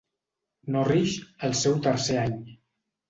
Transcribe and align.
Norrish 0.75 1.19
el 1.49 1.53
seu 1.63 1.77
tercer 1.89 2.21
any. 2.27 2.37